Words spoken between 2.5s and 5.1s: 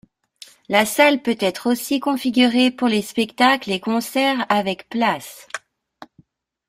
pour les spectacles et concerts avec